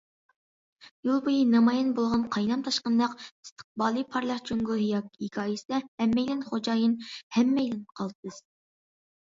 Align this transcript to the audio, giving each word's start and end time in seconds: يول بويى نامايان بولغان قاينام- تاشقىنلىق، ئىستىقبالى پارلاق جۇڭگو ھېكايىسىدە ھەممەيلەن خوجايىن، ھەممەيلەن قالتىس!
يول 1.05 1.21
بويى 1.25 1.41
نامايان 1.49 1.91
بولغان 1.99 2.23
قاينام- 2.35 2.63
تاشقىنلىق، 2.69 3.13
ئىستىقبالى 3.27 4.05
پارلاق 4.15 4.41
جۇڭگو 4.49 4.79
ھېكايىسىدە 4.81 5.83
ھەممەيلەن 6.03 6.45
خوجايىن، 6.51 6.99
ھەممەيلەن 7.39 7.89
قالتىس! 8.01 8.45